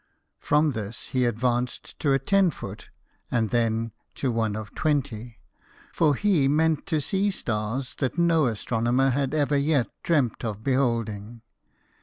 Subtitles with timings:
[0.39, 2.89] From this he advanced to a ten foot,
[3.29, 5.37] and then to one of twenty,
[5.93, 11.43] for he meant to see stars that no astronomer had ever yet dreamt of beholding.